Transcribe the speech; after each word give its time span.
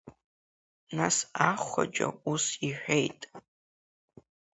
Нас 0.95 1.17
ахәаџьа 1.49 2.07
ус 2.31 2.45
иҳәеит… 2.67 3.21